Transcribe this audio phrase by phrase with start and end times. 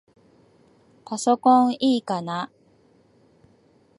[1.05, 2.49] パソコンいいかな？